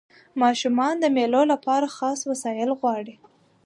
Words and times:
ماشومان 0.41 0.95
د 0.99 1.05
مېلو 1.15 1.41
له 1.51 1.57
پاره 1.65 1.89
خاص 1.97 2.19
وسایل 2.31 2.69
غواړي. 2.79 3.15